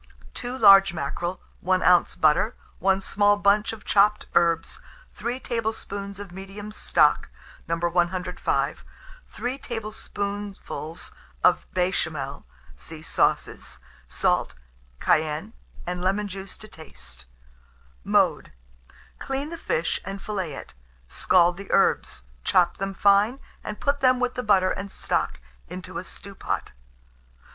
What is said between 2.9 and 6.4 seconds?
small bunch of chopped herbs, 3 tablespoonfuls of